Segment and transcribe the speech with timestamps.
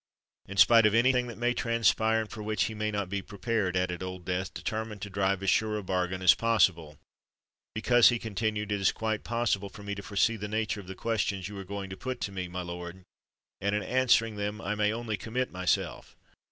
[0.47, 3.21] "In spite of any thing that may transpire, and for which he may not be
[3.21, 6.97] prepared?" added Old Death, determined to drive as sure a bargain as possible:
[7.75, 10.95] "because," he continued, "it is quite impossible for me to foresee the nature of the
[10.95, 14.91] questions you are going to put to me, my lord—and, in answering them, I may
[14.91, 16.15] only commit myself.